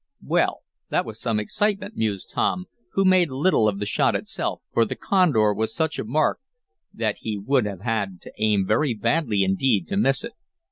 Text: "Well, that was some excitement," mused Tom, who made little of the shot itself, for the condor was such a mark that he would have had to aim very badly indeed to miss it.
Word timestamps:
"Well, 0.25 0.61
that 0.89 1.05
was 1.05 1.21
some 1.21 1.39
excitement," 1.39 1.95
mused 1.95 2.31
Tom, 2.31 2.65
who 2.93 3.05
made 3.05 3.29
little 3.29 3.67
of 3.67 3.77
the 3.77 3.85
shot 3.85 4.15
itself, 4.15 4.63
for 4.73 4.83
the 4.83 4.95
condor 4.95 5.53
was 5.53 5.75
such 5.75 5.99
a 5.99 6.03
mark 6.03 6.39
that 6.91 7.17
he 7.19 7.37
would 7.37 7.67
have 7.67 7.81
had 7.81 8.19
to 8.21 8.33
aim 8.39 8.65
very 8.65 8.95
badly 8.95 9.43
indeed 9.43 9.87
to 9.89 9.97
miss 9.97 10.23
it. 10.23 10.33